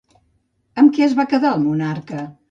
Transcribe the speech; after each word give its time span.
Amb 0.83 0.95
què 0.95 1.03
es 1.07 1.13
va 1.19 1.25
quedar 1.33 1.51
el 1.57 1.61
monarca? 1.67 2.25